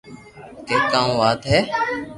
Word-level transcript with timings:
ڪي 0.67 0.75
ڪاو 0.91 1.09
وات 1.19 1.41
ھي 1.51 1.59